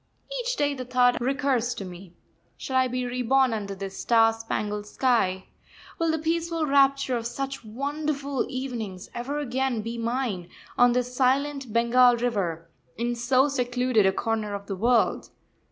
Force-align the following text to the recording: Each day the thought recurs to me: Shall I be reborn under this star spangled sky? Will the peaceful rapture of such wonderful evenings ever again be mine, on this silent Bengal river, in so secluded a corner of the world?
Each 0.41 0.55
day 0.55 0.73
the 0.73 0.83
thought 0.83 1.21
recurs 1.21 1.75
to 1.75 1.85
me: 1.85 2.15
Shall 2.57 2.75
I 2.75 2.87
be 2.87 3.05
reborn 3.05 3.53
under 3.53 3.75
this 3.75 3.99
star 3.99 4.33
spangled 4.33 4.87
sky? 4.87 5.45
Will 5.99 6.09
the 6.09 6.17
peaceful 6.17 6.65
rapture 6.65 7.15
of 7.15 7.27
such 7.27 7.63
wonderful 7.63 8.47
evenings 8.49 9.11
ever 9.13 9.37
again 9.37 9.83
be 9.83 9.99
mine, 9.99 10.49
on 10.75 10.93
this 10.93 11.15
silent 11.15 11.71
Bengal 11.71 12.17
river, 12.17 12.67
in 12.97 13.13
so 13.13 13.47
secluded 13.47 14.07
a 14.07 14.11
corner 14.11 14.55
of 14.55 14.65
the 14.65 14.75
world? 14.75 15.29